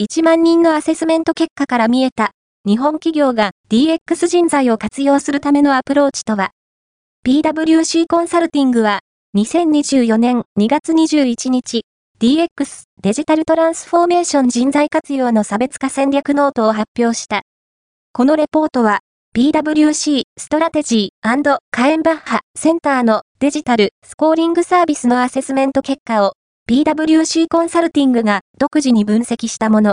[0.00, 2.30] 1万人のアセスメント結果から見えた、
[2.64, 6.52] 日本企業が DX 人材を活用するためのアプローチとは、
[7.26, 9.00] PWC コンサルティングは、
[9.36, 11.82] 2024年2月21日、
[12.20, 17.42] DX デジタルトランスフォーメーション人材活用の差別化戦略ノートを発表した。
[18.12, 19.00] このレポートは、
[19.34, 26.34] PWC ストラテジーカエンバッハセンターのデジタルスコーリングサービスのアセスメント結果を
[26.68, 29.86] PWC コンサルティングが独自に分析したもの。